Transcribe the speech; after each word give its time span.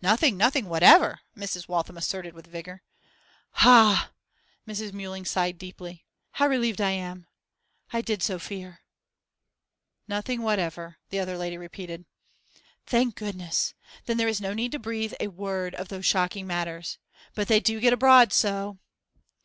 'Nothing, 0.00 0.36
nothing 0.36 0.66
whatever!' 0.66 1.20
Mrs. 1.36 1.66
Waltham 1.66 1.96
asserted 1.96 2.32
with 2.32 2.46
vigour. 2.46 2.84
'Ha!' 3.54 4.12
Mrs. 4.68 4.92
Mewling 4.92 5.24
sighed 5.24 5.58
deeply. 5.58 6.06
'How 6.30 6.46
relieved 6.46 6.80
I 6.80 6.92
am! 6.92 7.26
I 7.92 8.00
did 8.00 8.22
so 8.22 8.38
fear!' 8.38 8.82
'Nothing 10.06 10.42
whatever,' 10.42 10.98
the 11.10 11.18
other 11.18 11.36
lady 11.36 11.58
repeated. 11.58 12.04
'Thank 12.86 13.16
goodness! 13.16 13.74
Then 14.06 14.16
there 14.16 14.28
is 14.28 14.40
no 14.40 14.54
need 14.54 14.70
to 14.70 14.78
breathe 14.78 15.14
a 15.18 15.26
word 15.26 15.74
of 15.74 15.88
those 15.88 16.06
shocking 16.06 16.46
matters. 16.46 16.98
But 17.34 17.48
they 17.48 17.58
do 17.58 17.80
get 17.80 17.92
abroad 17.92 18.32
so! 18.32 18.78